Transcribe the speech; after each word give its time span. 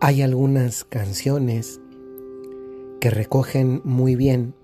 Hay 0.00 0.20
algunas 0.20 0.84
canciones 0.84 1.80
que 3.00 3.08
recogen 3.08 3.80
muy 3.84 4.14
bien 4.14 4.54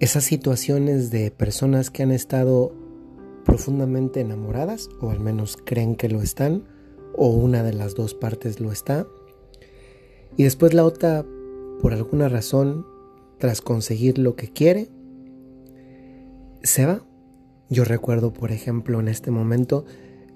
esas 0.00 0.24
situaciones 0.24 1.10
de 1.10 1.30
personas 1.30 1.88
que 1.90 2.02
han 2.02 2.10
estado 2.10 2.74
profundamente 3.46 4.20
enamoradas, 4.20 4.90
o 5.00 5.10
al 5.10 5.20
menos 5.20 5.56
creen 5.56 5.96
que 5.96 6.10
lo 6.10 6.20
están, 6.20 6.64
o 7.16 7.30
una 7.30 7.62
de 7.62 7.72
las 7.72 7.94
dos 7.94 8.12
partes 8.12 8.60
lo 8.60 8.70
está, 8.70 9.06
y 10.36 10.44
después 10.44 10.74
la 10.74 10.84
otra, 10.84 11.24
por 11.80 11.94
alguna 11.94 12.28
razón, 12.28 12.86
tras 13.38 13.62
conseguir 13.62 14.18
lo 14.18 14.36
que 14.36 14.52
quiere, 14.52 14.90
se 16.62 16.84
va. 16.84 17.02
Yo 17.70 17.84
recuerdo, 17.84 18.34
por 18.34 18.52
ejemplo, 18.52 19.00
en 19.00 19.08
este 19.08 19.30
momento, 19.30 19.86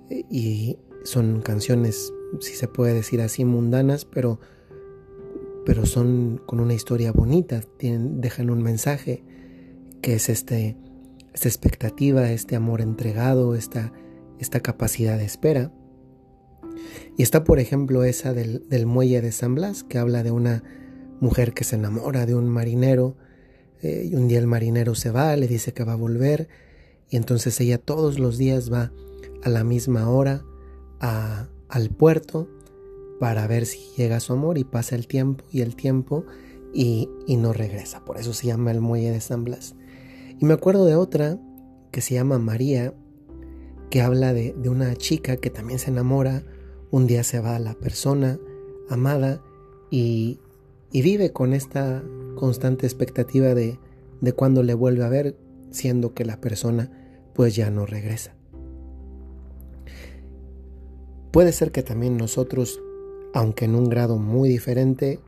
y 0.08 0.78
son 1.05 1.42
canciones, 1.42 2.11
si 2.39 2.55
se 2.55 2.69
puede 2.69 2.95
decir 2.95 3.20
así, 3.20 3.45
mundanas, 3.45 4.05
pero, 4.05 4.41
pero 5.66 5.87
son 5.87 6.41
con 6.47 6.61
una 6.61 6.75
historia 6.75 7.12
bonita, 7.12 7.61
tienen, 7.77 8.20
dejan 8.20 8.51
un 8.51 8.62
mensaje 8.62 9.25
que 10.01 10.15
es 10.15 10.29
este, 10.29 10.77
esta 11.34 11.48
expectativa, 11.48 12.30
este 12.30 12.56
amor 12.56 12.80
entregado, 12.80 13.55
esta, 13.55 13.93
esta 14.39 14.61
capacidad 14.61 15.19
de 15.19 15.25
espera. 15.25 15.73
Y 17.16 17.23
está, 17.23 17.45
por 17.45 17.59
ejemplo, 17.59 18.05
esa 18.05 18.33
del, 18.33 18.87
muelle 18.87 19.20
de 19.20 19.33
San 19.33 19.55
Blas, 19.55 19.84
que 19.84 19.98
habla 19.98 20.23
de 20.23 20.31
una 20.31 20.62
mujer 21.20 21.53
que 21.53 21.65
se 21.65 21.77
enamora 21.77 22.25
de 22.27 22.34
un 22.34 22.48
marinero, 22.48 23.17
eh, 23.83 24.09
y 24.11 24.15
un 24.15 24.28
día 24.28 24.39
el 24.39 24.47
marinero 24.47 24.95
se 24.95 25.11
va, 25.11 25.34
le 25.37 25.47
dice 25.47 25.73
que 25.73 25.84
va 25.84 25.92
a 25.92 25.97
volver, 25.97 26.48
y 27.11 27.17
entonces 27.17 27.61
ella 27.61 27.78
todos 27.78 28.19
los 28.19 28.39
días 28.39 28.73
va 28.73 28.92
a 29.42 29.48
la 29.48 29.65
misma 29.65 30.09
hora 30.09 30.45
al 31.70 31.90
puerto 31.90 32.48
para 33.18 33.46
ver 33.46 33.66
si 33.66 33.78
llega 33.96 34.20
su 34.20 34.32
amor 34.32 34.58
y 34.58 34.64
pasa 34.64 34.96
el 34.96 35.06
tiempo 35.06 35.44
y 35.50 35.60
el 35.60 35.76
tiempo 35.76 36.24
y, 36.72 37.08
y 37.26 37.36
no 37.36 37.52
regresa. 37.52 38.04
Por 38.04 38.18
eso 38.18 38.32
se 38.32 38.46
llama 38.46 38.70
el 38.70 38.80
muelle 38.80 39.10
de 39.10 39.20
San 39.20 39.44
Blas. 39.44 39.74
Y 40.38 40.46
me 40.46 40.54
acuerdo 40.54 40.86
de 40.86 40.96
otra 40.96 41.38
que 41.91 42.00
se 42.00 42.14
llama 42.14 42.38
María, 42.38 42.94
que 43.91 44.00
habla 44.00 44.32
de, 44.32 44.54
una 44.66 44.94
chica 44.96 45.36
que 45.36 45.50
también 45.50 45.78
se 45.78 45.91
enamora, 45.91 46.44
un 46.91 47.06
día 47.06 47.24
se 47.24 47.41
va 47.41 47.56
a 47.56 47.60
la 47.60 47.74
persona 47.74 48.38
amada 48.88 49.42
y, 49.91 50.41
vive 50.92 51.32
con 51.32 51.52
esta 51.52 52.02
constante 52.36 52.86
expectativa 52.86 53.54
de, 53.54 53.78
de 54.20 54.32
cuando 54.32 54.62
le 54.62 54.74
vuelve 54.74 55.04
a 55.04 55.08
ver, 55.08 55.36
siendo 55.70 56.14
que 56.14 56.24
la 56.24 56.41
persona 56.41 56.91
pues 57.34 57.54
ya 57.54 57.70
no 57.70 57.86
regresa. 57.86 58.34
Puede 61.31 61.53
ser 61.53 61.70
que 61.70 61.83
también 61.83 62.17
nosotros, 62.17 62.81
aunque 63.34 63.67
en 63.67 63.75
un 63.75 63.89
grado 63.89 64.19
muy 64.19 64.48
diferente, 64.48 65.20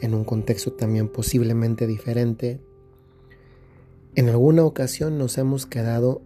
en 0.00 0.14
un 0.14 0.24
contexto 0.24 0.72
también 0.72 1.08
posiblemente 1.08 1.86
diferente, 1.86 2.60
en 4.14 4.28
alguna 4.28 4.64
ocasión 4.64 5.16
nos 5.16 5.38
hemos 5.38 5.64
quedado 5.64 6.22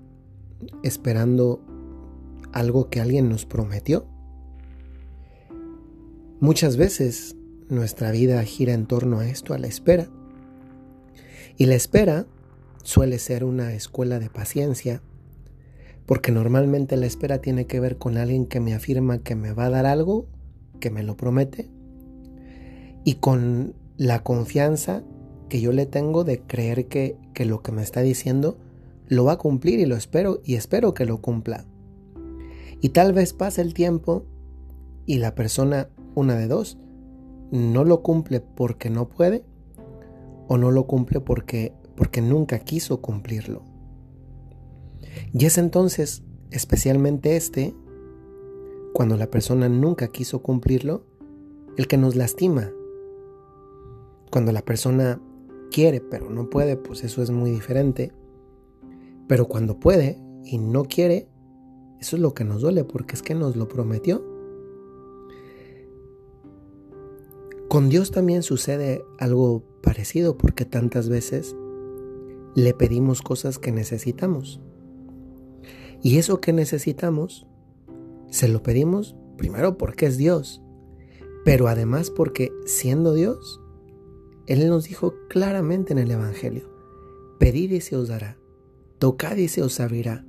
esperando 0.83 1.61
algo 2.53 2.91
que 2.91 3.01
alguien 3.01 3.29
nos 3.29 3.47
prometió. 3.47 4.07
Muchas 6.41 6.77
veces 6.77 7.37
nuestra 7.69 8.11
vida 8.11 8.43
gira 8.43 8.73
en 8.73 8.87
torno 8.87 9.21
a 9.21 9.29
esto, 9.29 9.55
a 9.55 9.59
la 9.59 9.69
espera. 9.69 10.09
Y 11.57 11.67
la 11.67 11.75
espera 11.75 12.27
suele 12.83 13.19
ser 13.19 13.45
una 13.45 13.75
escuela 13.75 14.19
de 14.19 14.29
paciencia, 14.29 15.03
porque 16.07 16.33
normalmente 16.33 16.97
la 16.97 17.07
espera 17.07 17.41
tiene 17.41 17.67
que 17.67 17.81
ver 17.81 17.99
con 17.99 18.17
alguien 18.17 18.47
que 18.47 18.61
me 18.61 18.75
afirma 18.75 19.19
que 19.19 19.35
me 19.35 19.53
va 19.53 19.67
a 19.67 19.71
dar 19.71 19.87
algo, 19.87 20.27
que 20.81 20.91
me 20.91 21.03
lo 21.03 21.17
promete, 21.17 21.71
y 23.05 23.15
con 23.15 23.75
la 23.97 24.23
confianza 24.23 25.05
que 25.49 25.61
yo 25.61 25.73
le 25.73 25.87
tengo 25.87 26.25
de 26.25 26.41
creer 26.41 26.89
que, 26.89 27.17
que 27.35 27.45
lo 27.45 27.63
que 27.63 27.73
me 27.73 27.83
está 27.83 28.01
diciendo 28.01 28.59
lo 29.07 29.25
va 29.25 29.33
a 29.33 29.39
cumplir 29.39 29.81
y 29.81 29.87
lo 29.87 29.97
espero 29.97 30.41
y 30.45 30.55
espero 30.55 30.95
que 30.95 31.05
lo 31.05 31.21
cumpla. 31.21 31.67
Y 32.81 32.91
tal 32.91 33.13
vez 33.13 33.33
pase 33.33 33.61
el 33.61 33.75
tiempo 33.75 34.25
y 35.07 35.19
la 35.19 35.35
persona, 35.35 35.89
una 36.15 36.37
de 36.37 36.49
dos, 36.49 36.79
no 37.51 37.85
lo 37.85 38.03
cumple 38.03 38.41
porque 38.41 38.89
no 38.89 39.09
puede 39.09 39.45
o 40.49 40.57
no 40.57 40.71
lo 40.71 40.87
cumple 40.87 41.21
porque, 41.21 41.75
porque 41.97 42.23
nunca 42.23 42.59
quiso 42.61 43.01
cumplirlo. 43.01 43.72
Y 45.33 45.47
es 45.47 45.59
entonces, 45.59 46.23
especialmente 46.51 47.37
este, 47.37 47.75
cuando 48.93 49.17
la 49.17 49.31
persona 49.31 49.69
nunca 49.69 50.09
quiso 50.09 50.43
cumplirlo, 50.43 51.05
el 51.77 51.87
que 51.87 51.97
nos 51.97 52.17
lastima. 52.17 52.71
Cuando 54.31 54.53
la 54.53 54.63
persona 54.63 55.21
quiere 55.71 56.01
pero 56.01 56.31
no 56.31 56.51
puede, 56.51 56.77
pues 56.77 57.03
eso 57.03 57.23
es 57.23 57.31
muy 57.31 57.51
diferente. 57.51 58.13
Pero 59.27 59.47
cuando 59.49 59.81
puede 59.81 60.21
y 60.45 60.59
no 60.59 60.85
quiere, 60.85 61.29
eso 62.01 62.17
es 62.17 62.23
lo 62.23 62.35
que 62.35 62.45
nos 62.45 62.63
duele 62.63 62.85
porque 62.85 63.15
es 63.15 63.23
que 63.23 63.35
nos 63.35 63.57
lo 63.57 63.69
prometió. 63.69 64.23
Con 67.69 67.89
Dios 67.89 68.11
también 68.11 68.43
sucede 68.43 69.03
algo 69.19 69.63
parecido 69.83 70.37
porque 70.37 70.67
tantas 70.67 71.09
veces 71.09 71.57
le 72.55 72.75
pedimos 72.75 73.23
cosas 73.23 73.59
que 73.59 73.73
necesitamos. 73.73 74.61
Y 76.03 76.19
eso 76.19 76.41
que 76.41 76.53
necesitamos, 76.53 77.47
se 78.29 78.49
lo 78.49 78.63
pedimos 78.63 79.17
primero 79.37 79.79
porque 79.79 80.07
es 80.07 80.17
Dios, 80.17 80.63
pero 81.45 81.69
además 81.69 82.11
porque 82.11 82.53
siendo 82.67 83.15
Dios, 83.15 83.61
él 84.47 84.69
nos 84.69 84.85
dijo 84.85 85.15
claramente 85.29 85.93
en 85.93 85.99
el 85.99 86.11
Evangelio, 86.11 86.69
pedid 87.39 87.71
y 87.73 87.81
se 87.81 87.97
os 87.97 88.09
dará, 88.09 88.37
tocad 88.99 89.37
y 89.37 89.49
se 89.49 89.63
os 89.63 89.81
abrirá, 89.81 90.25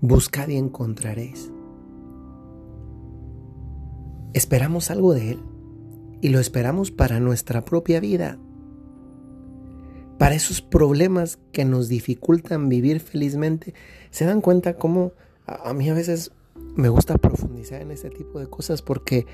buscad 0.00 0.48
y 0.48 0.56
encontraréis. 0.56 1.50
Esperamos 4.32 4.90
algo 4.90 5.14
de 5.14 5.32
Él 5.32 5.40
y 6.20 6.30
lo 6.30 6.40
esperamos 6.40 6.90
para 6.90 7.20
nuestra 7.20 7.64
propia 7.64 8.00
vida, 8.00 8.38
para 10.18 10.34
esos 10.34 10.62
problemas 10.62 11.38
que 11.52 11.64
nos 11.64 11.88
dificultan 11.88 12.68
vivir 12.68 13.00
felizmente. 13.00 13.74
¿Se 14.10 14.24
dan 14.24 14.40
cuenta 14.40 14.76
cómo 14.76 15.12
a, 15.46 15.72
mí 15.74 15.88
a 15.88 15.94
veces 15.94 16.32
me 16.76 16.88
gusta 16.88 17.18
profundizar 17.18 17.82
en 17.82 17.90
ese 17.90 18.10
tipo 18.10 18.38
de 18.38 18.48
cosas 18.48 18.82
porque 18.82 19.26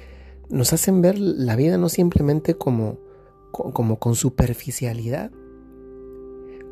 nos 0.49 0.73
hacen 0.73 1.01
ver 1.03 1.19
la 1.19 1.55
vida 1.55 1.79
no 1.79 1.89
simplemente 1.89 2.55
como 2.55 2.99
como 3.51 3.99
con 3.99 4.15
superficialidad. 4.15 5.31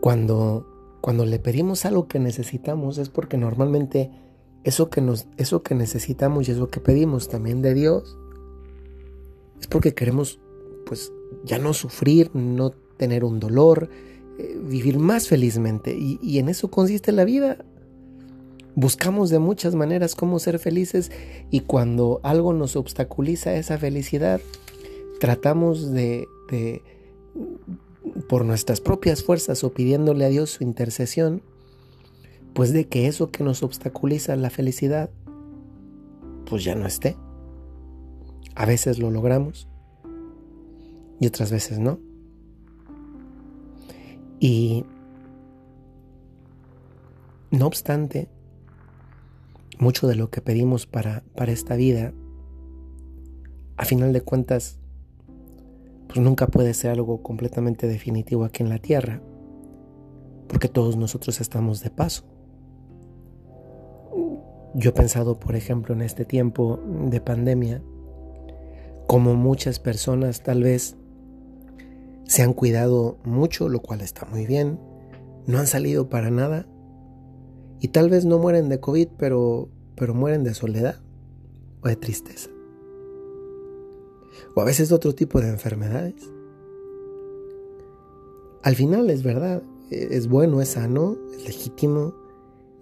Cuando, 0.00 0.98
cuando 1.00 1.26
le 1.26 1.38
pedimos 1.38 1.84
algo 1.84 2.08
que 2.08 2.18
necesitamos 2.18 2.98
es 2.98 3.08
porque 3.08 3.36
normalmente 3.36 4.10
eso 4.64 4.90
que, 4.90 5.00
nos, 5.00 5.26
eso 5.36 5.62
que 5.62 5.74
necesitamos 5.74 6.48
y 6.48 6.52
eso 6.52 6.68
que 6.68 6.80
pedimos 6.80 7.28
también 7.28 7.62
de 7.62 7.74
Dios 7.74 8.16
es 9.60 9.66
porque 9.66 9.94
queremos 9.94 10.40
pues 10.86 11.12
ya 11.44 11.58
no 11.58 11.74
sufrir, 11.74 12.30
no 12.34 12.72
tener 12.98 13.24
un 13.24 13.40
dolor, 13.40 13.88
eh, 14.38 14.58
vivir 14.62 14.98
más 14.98 15.28
felizmente. 15.28 15.96
Y, 15.96 16.18
y 16.22 16.38
en 16.38 16.50
eso 16.50 16.70
consiste 16.70 17.12
la 17.12 17.24
vida. 17.24 17.64
Buscamos 18.74 19.30
de 19.30 19.38
muchas 19.38 19.74
maneras 19.74 20.14
cómo 20.14 20.38
ser 20.38 20.58
felices 20.58 21.10
y 21.50 21.60
cuando 21.60 22.20
algo 22.22 22.52
nos 22.52 22.76
obstaculiza 22.76 23.54
esa 23.54 23.76
felicidad, 23.78 24.40
tratamos 25.18 25.90
de, 25.90 26.28
por 28.28 28.44
nuestras 28.44 28.80
propias 28.80 29.22
fuerzas 29.22 29.64
o 29.64 29.72
pidiéndole 29.72 30.24
a 30.24 30.28
Dios 30.28 30.50
su 30.50 30.64
intercesión, 30.64 31.42
pues 32.54 32.72
de 32.72 32.86
que 32.86 33.06
eso 33.06 33.30
que 33.30 33.44
nos 33.44 33.62
obstaculiza 33.62 34.36
la 34.36 34.50
felicidad, 34.50 35.10
pues 36.46 36.64
ya 36.64 36.74
no 36.74 36.86
esté. 36.86 37.16
A 38.54 38.64
veces 38.64 38.98
lo 38.98 39.10
logramos 39.10 39.68
y 41.20 41.26
otras 41.26 41.50
veces 41.50 41.78
no. 41.78 41.98
Y 44.40 44.84
no 47.50 47.66
obstante, 47.66 48.28
mucho 49.78 50.06
de 50.06 50.16
lo 50.16 50.30
que 50.30 50.40
pedimos 50.40 50.86
para, 50.86 51.22
para 51.34 51.52
esta 51.52 51.76
vida, 51.76 52.12
a 53.76 53.84
final 53.84 54.12
de 54.12 54.20
cuentas, 54.20 54.78
pues 56.08 56.20
nunca 56.20 56.46
puede 56.48 56.74
ser 56.74 56.90
algo 56.90 57.22
completamente 57.22 57.86
definitivo 57.86 58.44
aquí 58.44 58.62
en 58.62 58.68
la 58.68 58.78
tierra, 58.78 59.20
porque 60.48 60.68
todos 60.68 60.96
nosotros 60.96 61.40
estamos 61.40 61.82
de 61.82 61.90
paso. 61.90 62.24
Yo 64.74 64.90
he 64.90 64.92
pensado, 64.92 65.38
por 65.40 65.56
ejemplo, 65.56 65.94
en 65.94 66.02
este 66.02 66.24
tiempo 66.24 66.80
de 67.10 67.20
pandemia, 67.20 67.82
como 69.06 69.34
muchas 69.34 69.78
personas 69.78 70.42
tal 70.42 70.62
vez 70.62 70.96
se 72.28 72.42
han 72.42 72.52
cuidado 72.52 73.18
mucho, 73.24 73.70
lo 73.70 73.80
cual 73.80 74.02
está 74.02 74.26
muy 74.26 74.46
bien, 74.46 74.78
no 75.46 75.58
han 75.58 75.66
salido 75.66 76.10
para 76.10 76.30
nada 76.30 76.66
y 77.80 77.88
tal 77.88 78.10
vez 78.10 78.26
no 78.26 78.38
mueren 78.38 78.68
de 78.68 78.80
COVID, 78.80 79.08
pero, 79.18 79.70
pero 79.96 80.14
mueren 80.14 80.44
de 80.44 80.52
soledad 80.52 81.00
o 81.82 81.88
de 81.88 81.96
tristeza. 81.96 82.50
o 84.54 84.60
a 84.60 84.64
veces 84.64 84.90
de 84.90 84.94
otro 84.94 85.14
tipo 85.14 85.40
de 85.40 85.48
enfermedades. 85.48 86.30
Al 88.62 88.74
final 88.74 89.08
es 89.08 89.22
verdad, 89.22 89.62
es 89.90 90.28
bueno, 90.28 90.60
es 90.60 90.70
sano, 90.70 91.16
es 91.32 91.44
legítimo 91.44 92.14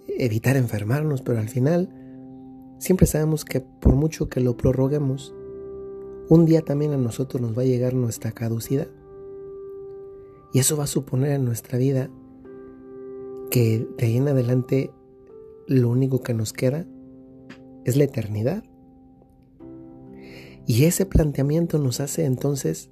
evitar 0.09 0.57
enfermarnos, 0.57 1.23
pero 1.23 1.39
al 1.39 1.49
final 1.49 1.89
siempre 2.79 3.07
sabemos 3.07 3.45
que 3.45 3.61
por 3.61 3.95
mucho 3.95 4.29
que 4.29 4.41
lo 4.41 4.57
prorroguemos, 4.57 5.35
un 6.29 6.47
día 6.47 6.63
también 6.63 6.93
a 6.93 6.97
nosotros 6.97 7.41
nos 7.41 7.57
va 7.57 7.63
a 7.63 7.67
llegar 7.67 7.95
nuestra 7.95 8.33
caducidad. 8.33 8.89
Y 10.53 10.59
eso 10.61 10.77
va 10.77 10.85
a 10.85 10.89
suponer 10.89 11.33
en 11.33 11.45
nuestra 11.45 11.79
vida 11.79 12.11
que 13.51 13.87
de 13.99 14.07
ahí 14.07 14.17
en 14.17 14.29
adelante 14.29 14.91
lo 15.67 15.89
único 15.89 16.21
que 16.21 16.35
nos 16.35 16.53
queda 16.53 16.87
es 17.85 17.97
la 17.97 18.05
eternidad. 18.05 18.65
Y 20.67 20.85
ese 20.85 21.07
planteamiento 21.07 21.79
nos 21.79 22.01
hace 22.01 22.25
entonces 22.25 22.91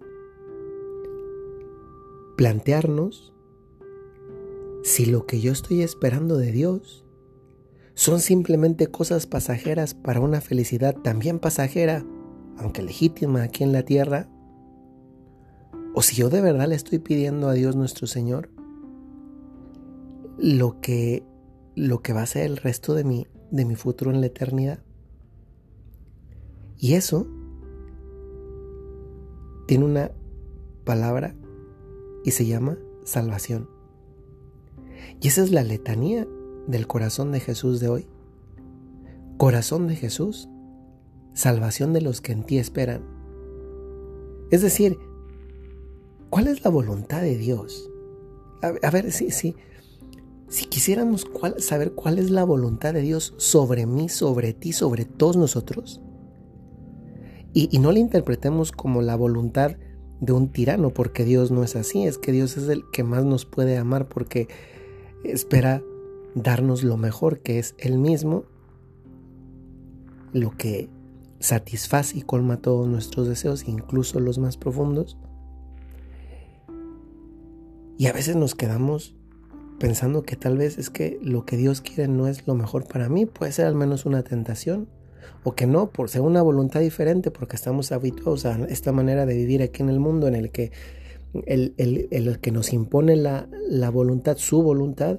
plantearnos 2.36 3.32
si 4.82 5.06
lo 5.06 5.26
que 5.26 5.40
yo 5.40 5.50
estoy 5.50 5.82
esperando 5.82 6.36
de 6.36 6.52
Dios 6.52 7.04
son 7.94 8.20
simplemente 8.20 8.88
cosas 8.88 9.26
pasajeras 9.26 9.94
para 9.94 10.20
una 10.20 10.40
felicidad 10.40 10.96
también 11.02 11.38
pasajera, 11.38 12.04
aunque 12.58 12.82
legítima 12.82 13.42
aquí 13.42 13.64
en 13.64 13.72
la 13.72 13.84
tierra, 13.84 14.28
o 15.94 16.02
si 16.02 16.16
yo 16.16 16.28
de 16.28 16.40
verdad 16.40 16.68
le 16.68 16.74
estoy 16.74 16.98
pidiendo 16.98 17.48
a 17.48 17.52
Dios 17.52 17.76
nuestro 17.76 18.08
Señor 18.08 18.50
lo 20.36 20.80
que, 20.80 21.24
lo 21.76 22.02
que 22.02 22.12
va 22.12 22.22
a 22.22 22.26
ser 22.26 22.46
el 22.46 22.56
resto 22.56 22.94
de 22.94 23.04
mi, 23.04 23.28
de 23.52 23.64
mi 23.64 23.76
futuro 23.76 24.10
en 24.10 24.20
la 24.20 24.26
eternidad. 24.26 24.80
Y 26.76 26.94
eso 26.94 27.28
tiene 29.68 29.84
una 29.84 30.10
palabra 30.84 31.36
y 32.24 32.32
se 32.32 32.44
llama 32.44 32.76
salvación. 33.04 33.68
Y 35.20 35.28
esa 35.28 35.42
es 35.42 35.52
la 35.52 35.62
letanía 35.62 36.26
del 36.66 36.88
corazón 36.88 37.30
de 37.30 37.38
Jesús 37.38 37.78
de 37.78 37.88
hoy. 37.88 38.08
Corazón 39.36 39.86
de 39.86 39.94
Jesús, 39.94 40.48
salvación 41.34 41.92
de 41.92 42.00
los 42.00 42.20
que 42.20 42.32
en 42.32 42.42
ti 42.42 42.58
esperan. 42.58 43.02
Es 44.50 44.62
decir, 44.62 44.98
¿cuál 46.34 46.48
es 46.48 46.64
la 46.64 46.70
voluntad 46.72 47.22
de 47.22 47.38
Dios? 47.38 47.88
A, 48.60 48.90
ver, 48.90 49.12
si, 49.12 49.30
si, 49.30 49.54
si 50.48 50.64
quisiéramos 50.64 51.28
saber 51.58 51.92
cuál 51.92 52.18
es 52.18 52.28
la 52.28 52.42
voluntad 52.42 52.92
de 52.92 53.02
Dios 53.02 53.34
sobre 53.36 53.86
mí, 53.86 54.08
sobre 54.08 54.52
ti, 54.52 54.72
sobre 54.72 55.04
todos 55.04 55.36
nosotros, 55.36 56.02
y, 57.52 57.68
y 57.70 57.78
no 57.78 57.92
la 57.92 58.00
interpretemos 58.00 58.72
como 58.72 59.00
la 59.00 59.14
voluntad 59.14 59.76
de 60.18 60.32
un 60.32 60.50
tirano, 60.50 60.90
porque 60.90 61.24
Dios 61.24 61.52
no 61.52 61.62
es 61.62 61.76
así, 61.76 62.04
es 62.04 62.18
que 62.18 62.32
Dios 62.32 62.56
es 62.56 62.68
el 62.68 62.82
que 62.92 63.04
más 63.04 63.24
nos 63.24 63.44
puede 63.44 63.78
amar 63.78 64.08
porque 64.08 64.48
espera 65.22 65.84
darnos 66.34 66.82
lo 66.82 66.96
mejor 66.96 67.42
que 67.42 67.60
es 67.60 67.76
Él 67.78 67.96
mismo, 67.96 68.42
lo 70.32 70.50
que 70.50 70.90
satisface 71.38 72.18
y 72.18 72.22
colma 72.22 72.60
todos 72.60 72.88
nuestros 72.88 73.28
deseos, 73.28 73.68
incluso 73.68 74.18
los 74.18 74.38
más 74.38 74.56
profundos. 74.56 75.16
Y 77.96 78.06
a 78.06 78.12
veces 78.12 78.36
nos 78.36 78.54
quedamos 78.54 79.14
pensando 79.78 80.22
que 80.22 80.36
tal 80.36 80.56
vez 80.56 80.78
es 80.78 80.90
que 80.90 81.18
lo 81.22 81.44
que 81.44 81.56
Dios 81.56 81.80
quiere 81.80 82.08
no 82.08 82.26
es 82.26 82.46
lo 82.46 82.54
mejor 82.54 82.86
para 82.86 83.08
mí, 83.08 83.26
puede 83.26 83.52
ser 83.52 83.66
al 83.66 83.74
menos 83.74 84.06
una 84.06 84.22
tentación, 84.22 84.88
o 85.42 85.54
que 85.54 85.66
no, 85.66 85.90
por 85.90 86.08
ser 86.08 86.22
una 86.22 86.42
voluntad 86.42 86.80
diferente, 86.80 87.30
porque 87.30 87.56
estamos 87.56 87.92
habituados 87.92 88.46
a 88.46 88.64
esta 88.66 88.92
manera 88.92 89.26
de 89.26 89.36
vivir 89.36 89.62
aquí 89.62 89.82
en 89.82 89.90
el 89.90 90.00
mundo 90.00 90.26
en 90.26 90.34
el 90.34 90.50
que 90.50 90.72
el, 91.46 91.74
el, 91.76 92.38
que 92.40 92.50
nos 92.52 92.72
impone 92.72 93.16
la, 93.16 93.48
la 93.68 93.90
voluntad, 93.90 94.36
su 94.36 94.62
voluntad, 94.62 95.18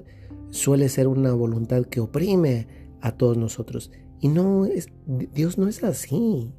suele 0.50 0.88
ser 0.88 1.08
una 1.08 1.32
voluntad 1.32 1.84
que 1.84 2.00
oprime 2.00 2.66
a 3.00 3.12
todos 3.12 3.36
nosotros. 3.36 3.90
Y 4.20 4.28
no 4.28 4.64
es, 4.64 4.88
Dios 5.06 5.58
no 5.58 5.68
es 5.68 5.84
así. 5.84 6.52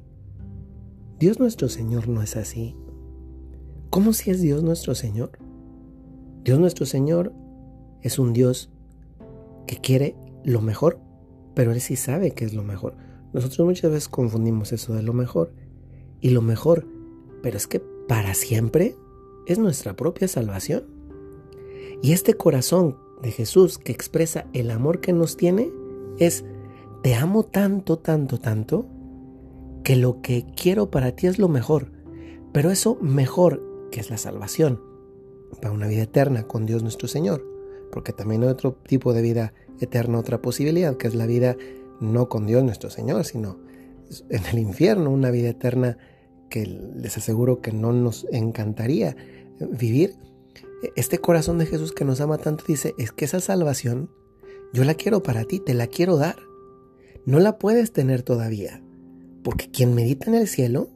Dios 1.18 1.40
nuestro 1.40 1.68
Señor 1.68 2.08
no 2.08 2.22
es 2.22 2.36
así. 2.36 2.76
¿Cómo 3.90 4.12
si 4.12 4.30
es 4.30 4.40
Dios 4.40 4.62
nuestro 4.62 4.94
Señor? 4.94 5.32
Dios 6.48 6.58
nuestro 6.58 6.86
Señor 6.86 7.34
es 8.00 8.18
un 8.18 8.32
Dios 8.32 8.70
que 9.66 9.76
quiere 9.82 10.16
lo 10.44 10.62
mejor, 10.62 10.98
pero 11.54 11.72
Él 11.72 11.80
sí 11.82 11.94
sabe 11.94 12.30
que 12.30 12.46
es 12.46 12.54
lo 12.54 12.64
mejor. 12.64 12.96
Nosotros 13.34 13.66
muchas 13.66 13.90
veces 13.90 14.08
confundimos 14.08 14.72
eso 14.72 14.94
de 14.94 15.02
lo 15.02 15.12
mejor 15.12 15.52
y 16.22 16.30
lo 16.30 16.40
mejor, 16.40 16.86
pero 17.42 17.58
es 17.58 17.66
que 17.66 17.80
para 17.80 18.32
siempre 18.32 18.96
es 19.46 19.58
nuestra 19.58 19.94
propia 19.94 20.26
salvación. 20.26 20.84
Y 22.00 22.12
este 22.12 22.32
corazón 22.32 22.96
de 23.20 23.30
Jesús 23.30 23.76
que 23.76 23.92
expresa 23.92 24.46
el 24.54 24.70
amor 24.70 25.02
que 25.02 25.12
nos 25.12 25.36
tiene 25.36 25.70
es, 26.18 26.46
te 27.02 27.14
amo 27.14 27.42
tanto, 27.42 27.98
tanto, 27.98 28.40
tanto, 28.40 28.86
que 29.84 29.96
lo 29.96 30.22
que 30.22 30.46
quiero 30.56 30.90
para 30.90 31.12
ti 31.12 31.26
es 31.26 31.38
lo 31.38 31.50
mejor, 31.50 31.92
pero 32.54 32.70
eso 32.70 32.96
mejor, 33.02 33.90
que 33.90 34.00
es 34.00 34.08
la 34.08 34.16
salvación, 34.16 34.87
para 35.60 35.72
una 35.72 35.86
vida 35.86 36.02
eterna 36.02 36.44
con 36.44 36.66
Dios 36.66 36.82
nuestro 36.82 37.08
Señor, 37.08 37.44
porque 37.92 38.12
también 38.12 38.42
hay 38.42 38.48
otro 38.48 38.74
tipo 38.86 39.12
de 39.12 39.22
vida 39.22 39.54
eterna, 39.80 40.18
otra 40.18 40.42
posibilidad, 40.42 40.96
que 40.96 41.08
es 41.08 41.14
la 41.14 41.26
vida 41.26 41.56
no 42.00 42.28
con 42.28 42.46
Dios 42.46 42.62
nuestro 42.62 42.90
Señor, 42.90 43.24
sino 43.24 43.58
en 44.30 44.44
el 44.46 44.58
infierno, 44.58 45.10
una 45.10 45.30
vida 45.30 45.48
eterna 45.48 45.98
que 46.48 46.66
les 46.66 47.16
aseguro 47.16 47.60
que 47.60 47.72
no 47.72 47.92
nos 47.92 48.26
encantaría 48.32 49.16
vivir, 49.60 50.14
este 50.94 51.18
corazón 51.18 51.58
de 51.58 51.66
Jesús 51.66 51.92
que 51.92 52.04
nos 52.04 52.20
ama 52.20 52.38
tanto 52.38 52.64
dice, 52.66 52.94
es 52.98 53.10
que 53.12 53.24
esa 53.24 53.40
salvación 53.40 54.10
yo 54.72 54.84
la 54.84 54.94
quiero 54.94 55.22
para 55.22 55.44
ti, 55.44 55.60
te 55.60 55.74
la 55.74 55.86
quiero 55.86 56.16
dar. 56.16 56.36
No 57.24 57.40
la 57.40 57.58
puedes 57.58 57.92
tener 57.92 58.22
todavía, 58.22 58.82
porque 59.42 59.70
quien 59.70 59.94
medita 59.94 60.26
en 60.26 60.36
el 60.36 60.46
cielo, 60.46 60.88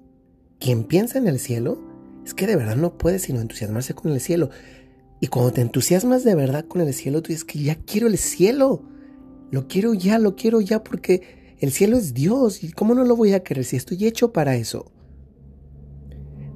quien 0.60 0.84
piensa 0.84 1.18
en 1.18 1.26
el 1.26 1.38
cielo, 1.38 1.78
es 2.24 2.34
que 2.34 2.46
de 2.46 2.56
verdad 2.56 2.76
no 2.76 2.96
puede 2.96 3.18
sino 3.18 3.40
entusiasmarse 3.40 3.94
con 3.94 4.12
el 4.12 4.20
cielo. 4.20 4.50
Y 5.20 5.28
cuando 5.28 5.52
te 5.52 5.60
entusiasmas 5.60 6.24
de 6.24 6.34
verdad 6.34 6.64
con 6.66 6.80
el 6.80 6.92
cielo, 6.92 7.22
tú 7.22 7.28
dices 7.28 7.44
que 7.44 7.60
ya 7.60 7.76
quiero 7.76 8.06
el 8.06 8.18
cielo. 8.18 8.82
Lo 9.50 9.68
quiero 9.68 9.94
ya, 9.94 10.18
lo 10.18 10.34
quiero 10.34 10.60
ya 10.60 10.82
porque 10.82 11.54
el 11.58 11.72
cielo 11.72 11.96
es 11.96 12.14
Dios. 12.14 12.64
¿Y 12.64 12.72
cómo 12.72 12.94
no 12.94 13.04
lo 13.04 13.16
voy 13.16 13.32
a 13.32 13.42
querer 13.42 13.64
si 13.64 13.76
estoy 13.76 14.04
hecho 14.06 14.32
para 14.32 14.56
eso? 14.56 14.90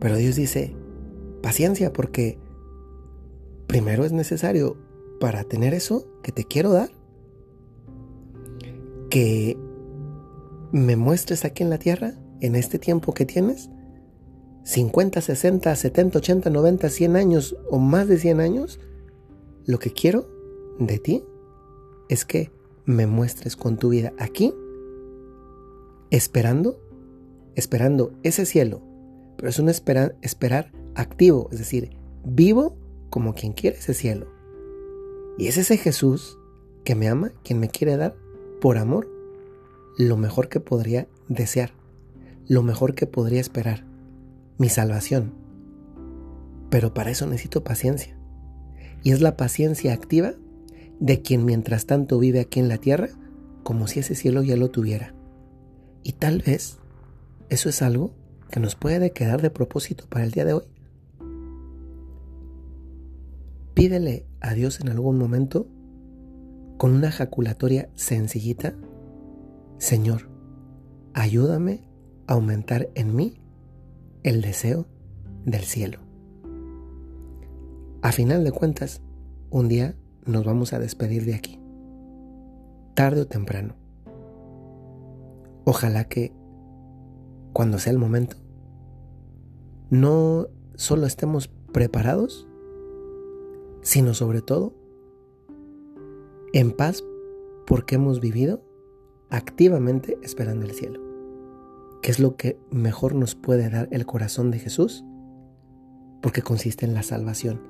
Pero 0.00 0.16
Dios 0.16 0.36
dice, 0.36 0.74
paciencia 1.42 1.92
porque 1.92 2.38
primero 3.66 4.04
es 4.04 4.12
necesario 4.12 4.76
para 5.20 5.44
tener 5.44 5.74
eso 5.74 6.06
que 6.22 6.32
te 6.32 6.44
quiero 6.44 6.72
dar, 6.72 6.90
que 9.10 9.56
me 10.72 10.96
muestres 10.96 11.44
aquí 11.44 11.62
en 11.62 11.70
la 11.70 11.78
tierra, 11.78 12.14
en 12.40 12.54
este 12.54 12.78
tiempo 12.78 13.14
que 13.14 13.24
tienes, 13.24 13.70
50, 14.66 15.20
60, 15.20 15.76
70, 15.76 16.18
80, 16.18 16.50
90, 16.50 16.88
100 16.88 17.16
años 17.16 17.56
o 17.70 17.78
más 17.78 18.08
de 18.08 18.18
100 18.18 18.40
años, 18.40 18.80
lo 19.64 19.78
que 19.78 19.92
quiero 19.92 20.28
de 20.80 20.98
ti 20.98 21.24
es 22.08 22.24
que 22.24 22.50
me 22.84 23.06
muestres 23.06 23.54
con 23.54 23.76
tu 23.76 23.90
vida 23.90 24.12
aquí, 24.18 24.52
esperando, 26.10 26.80
esperando 27.54 28.12
ese 28.24 28.44
cielo, 28.44 28.82
pero 29.36 29.50
es 29.50 29.60
un 29.60 29.68
esperar, 29.68 30.72
activo, 30.96 31.48
es 31.52 31.60
decir, 31.60 31.96
vivo 32.24 32.76
como 33.08 33.34
quien 33.34 33.52
quiere 33.52 33.78
ese 33.78 33.94
cielo. 33.94 34.26
Y 35.38 35.46
es 35.46 35.58
ese 35.58 35.76
Jesús 35.76 36.40
que 36.82 36.96
me 36.96 37.06
ama, 37.06 37.30
quien 37.44 37.60
me 37.60 37.68
quiere 37.68 37.96
dar 37.96 38.16
por 38.60 38.78
amor 38.78 39.08
lo 39.96 40.16
mejor 40.16 40.48
que 40.48 40.58
podría 40.58 41.06
desear, 41.28 41.70
lo 42.48 42.64
mejor 42.64 42.96
que 42.96 43.06
podría 43.06 43.40
esperar, 43.40 43.84
mi 44.58 44.68
salvación. 44.68 45.34
Pero 46.70 46.94
para 46.94 47.10
eso 47.10 47.26
necesito 47.26 47.64
paciencia. 47.64 48.16
Y 49.02 49.12
es 49.12 49.20
la 49.20 49.36
paciencia 49.36 49.92
activa 49.92 50.34
de 50.98 51.22
quien 51.22 51.44
mientras 51.44 51.86
tanto 51.86 52.18
vive 52.18 52.40
aquí 52.40 52.60
en 52.60 52.68
la 52.68 52.78
tierra 52.78 53.08
como 53.62 53.86
si 53.86 54.00
ese 54.00 54.14
cielo 54.14 54.42
ya 54.42 54.56
lo 54.56 54.70
tuviera. 54.70 55.14
Y 56.02 56.12
tal 56.12 56.42
vez 56.42 56.78
eso 57.48 57.68
es 57.68 57.82
algo 57.82 58.12
que 58.50 58.60
nos 58.60 58.76
puede 58.76 59.10
quedar 59.12 59.42
de 59.42 59.50
propósito 59.50 60.04
para 60.08 60.24
el 60.24 60.30
día 60.30 60.44
de 60.44 60.54
hoy. 60.54 60.64
Pídele 63.74 64.24
a 64.40 64.54
Dios 64.54 64.80
en 64.80 64.88
algún 64.88 65.18
momento 65.18 65.66
con 66.78 66.94
una 66.94 67.10
jaculatoria 67.10 67.90
sencillita, 67.94 68.74
Señor, 69.78 70.30
ayúdame 71.14 71.82
a 72.26 72.34
aumentar 72.34 72.88
en 72.94 73.14
mí 73.14 73.40
el 74.26 74.42
deseo 74.42 74.86
del 75.44 75.62
cielo. 75.62 76.00
A 78.02 78.10
final 78.10 78.42
de 78.42 78.50
cuentas, 78.50 79.00
un 79.50 79.68
día 79.68 79.94
nos 80.24 80.44
vamos 80.44 80.72
a 80.72 80.80
despedir 80.80 81.24
de 81.24 81.36
aquí, 81.36 81.60
tarde 82.94 83.20
o 83.20 83.26
temprano. 83.28 83.76
Ojalá 85.64 86.08
que, 86.08 86.32
cuando 87.52 87.78
sea 87.78 87.92
el 87.92 88.00
momento, 88.00 88.36
no 89.90 90.48
solo 90.74 91.06
estemos 91.06 91.46
preparados, 91.72 92.48
sino 93.82 94.12
sobre 94.12 94.42
todo 94.42 94.74
en 96.52 96.72
paz 96.72 97.04
porque 97.64 97.94
hemos 97.94 98.18
vivido 98.18 98.60
activamente 99.30 100.18
esperando 100.24 100.66
el 100.66 100.72
cielo. 100.72 101.05
¿Qué 102.06 102.12
es 102.12 102.20
lo 102.20 102.36
que 102.36 102.56
mejor 102.70 103.16
nos 103.16 103.34
puede 103.34 103.68
dar 103.68 103.88
el 103.90 104.06
corazón 104.06 104.52
de 104.52 104.60
Jesús? 104.60 105.04
Porque 106.22 106.40
consiste 106.40 106.86
en 106.86 106.94
la 106.94 107.02
salvación, 107.02 107.60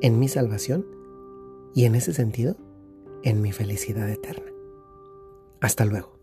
en 0.00 0.18
mi 0.18 0.28
salvación 0.28 0.86
y 1.74 1.84
en 1.84 1.94
ese 1.94 2.14
sentido, 2.14 2.56
en 3.22 3.42
mi 3.42 3.52
felicidad 3.52 4.08
eterna. 4.08 4.50
Hasta 5.60 5.84
luego. 5.84 6.21